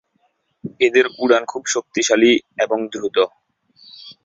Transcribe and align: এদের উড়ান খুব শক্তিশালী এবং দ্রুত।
এদের 0.79 1.05
উড়ান 1.19 1.43
খুব 1.45 1.63
শক্তিশালী 1.67 2.31
এবং 2.57 2.77
দ্রুত। 2.93 3.17